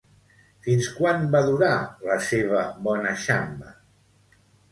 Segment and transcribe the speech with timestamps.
[0.67, 1.75] Fins quan va durar
[2.09, 3.77] la seva bona xamba?